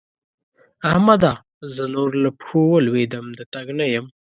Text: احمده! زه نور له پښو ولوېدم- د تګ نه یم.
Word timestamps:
احمده! 0.91 1.33
زه 1.73 1.83
نور 1.93 2.09
له 2.23 2.29
پښو 2.39 2.61
ولوېدم- 2.71 3.25
د 3.37 3.39
تګ 3.53 3.67
نه 3.79 3.85
یم. 3.93 4.05